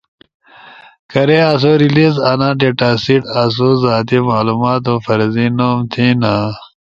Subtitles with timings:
[1.11, 6.33] کارے آسو ریلیس انا ڈیٹا سیٹ، آسو زاتی معلوماتو فرضی نوم تھینا،